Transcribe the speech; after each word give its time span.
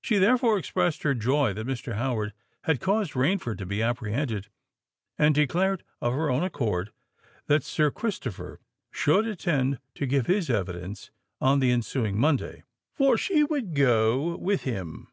She 0.00 0.18
therefore 0.18 0.56
expressed 0.56 1.02
her 1.02 1.14
joy 1.14 1.52
that 1.54 1.66
Mr. 1.66 1.96
Howard 1.96 2.32
had 2.62 2.78
caused 2.78 3.14
Rainford 3.14 3.58
to 3.58 3.66
be 3.66 3.82
apprehended, 3.82 4.46
and 5.18 5.34
declared, 5.34 5.82
of 6.00 6.12
her 6.14 6.30
own 6.30 6.44
accord, 6.44 6.92
that 7.48 7.64
Sir 7.64 7.90
Christopher 7.90 8.60
should 8.92 9.26
attend 9.26 9.80
to 9.96 10.06
give 10.06 10.28
his 10.28 10.48
evidence 10.48 11.10
on 11.40 11.58
the 11.58 11.72
ensuing 11.72 12.20
Monday—"for 12.20 13.18
she 13.18 13.42
would 13.42 13.74
go 13.74 14.36
with 14.36 14.62
him!" 14.62 15.08